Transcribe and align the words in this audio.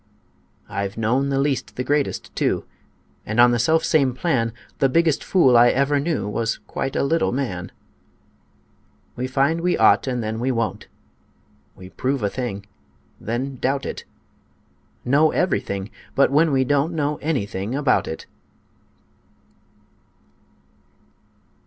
I've 0.67 0.97
known 0.97 1.29
the 1.29 1.37
least 1.37 1.75
the 1.75 1.83
greatest, 1.83 2.35
too 2.35 2.65
And, 3.23 3.39
on 3.39 3.51
the 3.51 3.59
selfsame 3.59 4.13
plan, 4.15 4.51
The 4.79 4.89
biggest 4.89 5.23
fool 5.23 5.55
I 5.55 5.69
ever 5.69 5.99
knew 5.99 6.27
Was 6.27 6.57
quite 6.65 6.95
a 6.95 7.03
little 7.03 7.31
man: 7.31 7.71
We 9.15 9.27
find 9.27 9.61
we 9.61 9.77
ought, 9.77 10.07
and 10.07 10.23
then 10.23 10.39
we 10.39 10.51
won't 10.51 10.87
We 11.75 11.89
prove 11.91 12.23
a 12.23 12.31
thing, 12.31 12.65
then 13.19 13.57
doubt 13.57 13.85
it, 13.85 14.05
Know 15.05 15.29
everything 15.29 15.91
but 16.15 16.31
when 16.31 16.51
we 16.51 16.63
don't 16.63 16.93
Know 16.95 17.17
anything 17.17 17.75
about 17.75 18.07
it. 18.07 18.25